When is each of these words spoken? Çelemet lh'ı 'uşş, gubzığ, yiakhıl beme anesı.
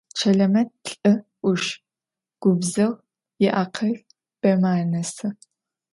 Çelemet 0.17 0.71
lh'ı 0.87 1.13
'uşş, 1.43 1.69
gubzığ, 2.41 2.87
yiakhıl 3.41 3.95
beme 4.41 4.69
anesı. 4.81 5.27